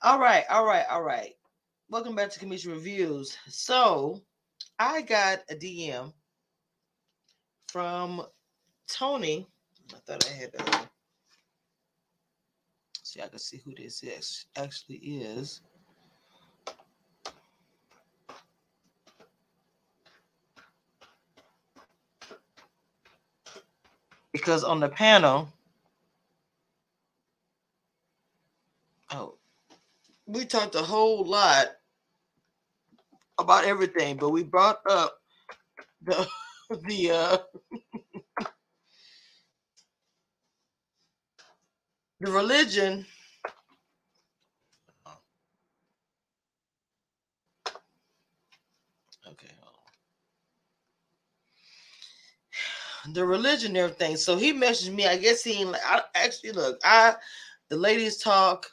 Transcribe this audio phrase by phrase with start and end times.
[0.00, 1.34] All right, all right, all right.
[1.90, 3.36] Welcome back to Cameshia Reviews.
[3.48, 4.22] So,
[4.78, 6.12] I got a DM
[7.66, 8.22] from
[8.86, 9.48] Tony.
[9.92, 10.88] I thought I had a
[13.02, 13.20] see.
[13.20, 15.62] I can see who this is actually is.
[24.32, 25.52] Because on the panel,
[30.28, 31.68] we talked a whole lot
[33.38, 35.18] about everything, but we brought up
[36.02, 36.28] the
[36.86, 37.38] the uh
[42.20, 43.06] the religion
[49.26, 49.48] okay
[53.14, 55.06] the religion everything so he messaged me.
[55.06, 57.14] I guess he like I, actually look i
[57.70, 58.66] the ladies talk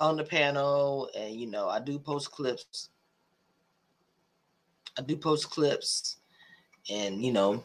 [0.00, 2.90] on the panel and you know i do post clips.
[4.98, 6.18] I do post clips
[6.90, 7.62] and you know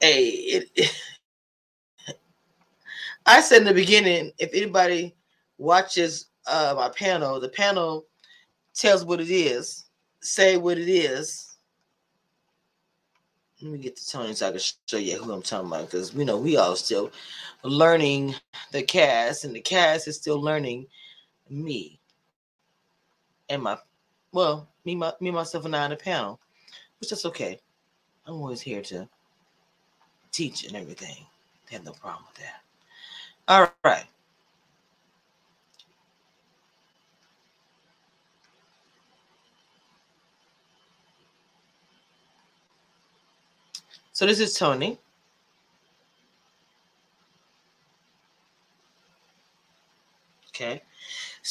[0.00, 0.94] hey it,
[3.26, 5.14] i said in the beginning if anybody
[5.58, 8.06] watches uh my panel the panel
[8.74, 9.90] tells what it is
[10.22, 11.46] say what it is.
[13.62, 16.14] Let me get to Tony so I can show you who I'm talking about because
[16.14, 17.10] we know we all still
[17.62, 18.34] learning
[18.72, 20.86] the cast, and the cast is still learning
[21.50, 22.00] me
[23.50, 23.78] and my
[24.32, 26.40] well, me, my, me, myself, and I on the panel,
[27.00, 27.58] which is okay.
[28.26, 29.08] I'm always here to
[30.32, 31.16] teach and everything.
[31.70, 32.62] I have no problem with that.
[33.48, 34.06] All right.
[44.12, 44.98] So this is Tony.
[50.50, 50.82] Okay.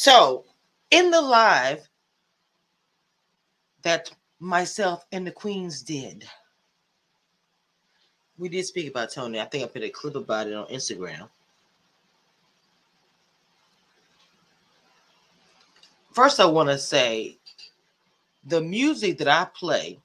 [0.02, 0.46] So
[0.92, 1.86] in the live
[3.82, 6.24] that myself and the Queens did,
[8.38, 9.42] we did speak about Tony.
[9.42, 11.28] I think I put a clip about it on Instagram.
[16.14, 17.38] First, I want to say
[18.46, 20.00] the music that I play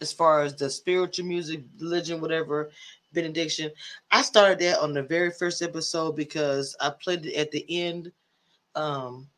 [0.00, 2.70] as far as the spiritual music, religion, whatever,
[3.12, 3.72] benediction.
[4.12, 8.12] I started that on the very first episode because I played it at the end
[8.76, 9.28] um,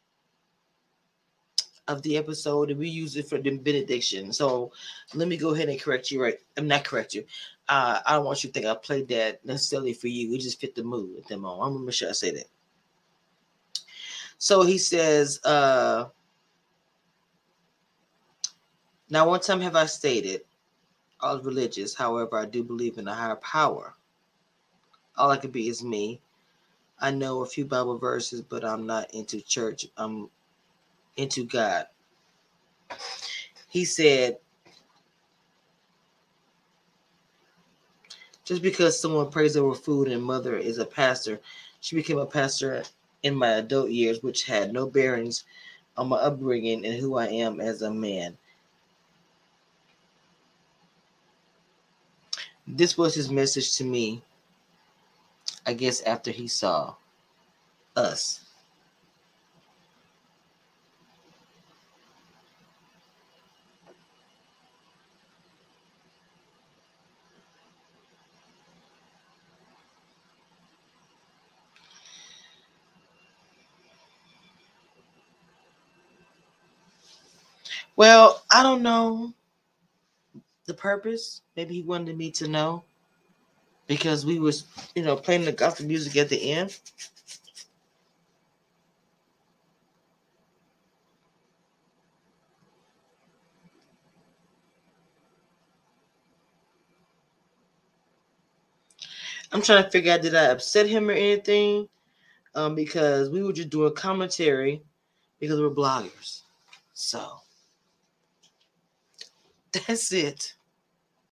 [1.89, 4.33] of the episode and we use it for the benediction.
[4.33, 4.73] So
[5.15, 6.37] let me go ahead and correct you right.
[6.57, 7.25] I'm not correct you.
[7.69, 10.31] Uh, I don't want you to think I played that necessarily for you.
[10.31, 11.63] We just fit the mood at the moment.
[11.63, 12.47] I'm gonna make sure I say that.
[14.37, 16.07] So he says, uh,
[19.11, 20.43] now one time have I stated
[21.21, 21.95] I was religious.
[21.95, 23.97] However, I do believe in a higher power.
[25.17, 26.21] All I could be is me.
[27.01, 29.87] I know a few Bible verses, but I'm not into church.
[29.97, 30.31] I'm
[31.17, 31.87] into God.
[33.69, 34.39] He said,
[38.45, 41.41] just because someone prays over food and mother is a pastor,
[41.81, 42.83] she became a pastor
[43.23, 45.45] in my adult years, which had no bearings
[45.97, 48.39] on my upbringing and who I am as a man.
[52.67, 54.23] This was his message to me,
[55.69, 56.95] I guess, after he saw
[57.95, 58.41] us.
[77.95, 79.35] Well, I don't know
[80.65, 81.43] the purpose.
[81.57, 82.85] Maybe he wanted me to know
[83.89, 86.79] because we was, you know, playing the gospel music at the end.
[99.53, 101.89] I'm trying to figure out did I upset him or anything?
[102.55, 104.83] Um, because we were just doing commentary
[105.41, 106.43] because we're bloggers.
[106.95, 107.39] So
[109.73, 110.55] that's it.